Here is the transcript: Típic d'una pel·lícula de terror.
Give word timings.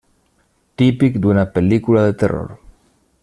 Típic 0.81 1.19
d'una 1.25 1.45
pel·lícula 1.57 2.05
de 2.09 2.17
terror. 2.23 2.49